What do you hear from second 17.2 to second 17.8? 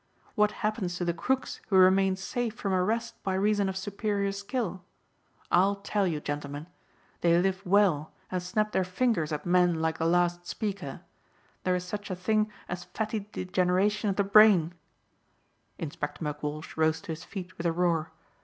feet with a